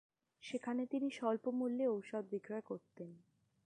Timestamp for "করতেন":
2.61-3.09